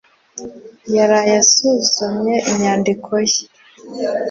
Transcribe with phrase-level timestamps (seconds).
[0.95, 3.39] yaraye asuzumye inyandiko ye.